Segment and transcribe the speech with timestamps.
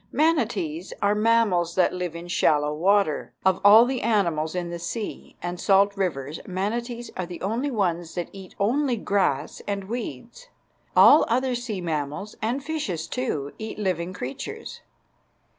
[0.11, 3.33] Manatees are mammals that live in shallow water.
[3.45, 8.15] Of all the animals in the sea and salt rivers manatees are the only ones
[8.15, 10.47] that eat only grass and weeds.
[10.95, 14.81] All other sea mammals, and fishes, too, eat living creatures.